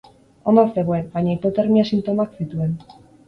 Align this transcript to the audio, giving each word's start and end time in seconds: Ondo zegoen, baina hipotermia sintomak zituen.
Ondo 0.51 0.63
zegoen, 0.77 1.03
baina 1.17 1.35
hipotermia 1.35 1.85
sintomak 1.91 2.35
zituen. 2.41 2.75